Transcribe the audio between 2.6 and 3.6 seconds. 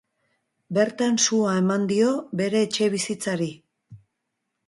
etxebizitzari.